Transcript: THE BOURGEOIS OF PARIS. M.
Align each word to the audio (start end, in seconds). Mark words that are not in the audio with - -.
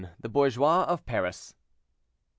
THE 0.19 0.29
BOURGEOIS 0.29 0.87
OF 0.87 1.05
PARIS. 1.05 1.53
M. 1.55 1.59